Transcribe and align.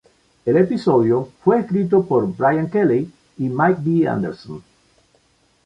El 0.47 0.57
episodio 0.57 1.29
fue 1.43 1.59
escrito 1.59 2.03
por 2.07 2.35
Brian 2.35 2.71
Kelley 2.71 3.07
y 3.37 3.49
Mike 3.49 3.81
B. 3.85 4.07
Anderson. 4.07 4.63